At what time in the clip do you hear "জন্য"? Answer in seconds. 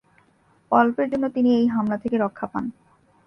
1.09-1.25